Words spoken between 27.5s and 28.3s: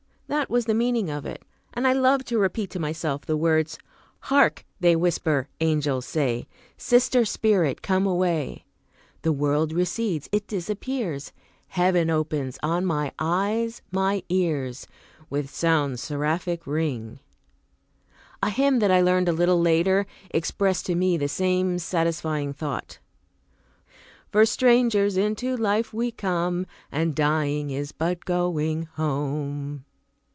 is but